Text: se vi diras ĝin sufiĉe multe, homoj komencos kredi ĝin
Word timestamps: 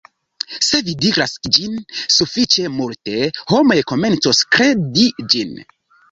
se 0.67 0.77
vi 0.85 0.93
diras 1.01 1.33
ĝin 1.57 1.75
sufiĉe 2.15 2.65
multe, 2.77 3.19
homoj 3.51 3.77
komencos 3.91 4.41
kredi 4.57 5.05
ĝin 5.35 5.53